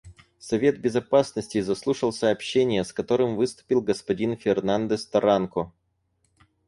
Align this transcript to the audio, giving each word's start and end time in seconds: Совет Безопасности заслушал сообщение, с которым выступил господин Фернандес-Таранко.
Совет 0.39 0.81
Безопасности 0.81 1.61
заслушал 1.61 2.11
сообщение, 2.11 2.83
с 2.83 2.91
которым 2.91 3.35
выступил 3.35 3.81
господин 3.81 4.35
Фернандес-Таранко. 4.35 5.71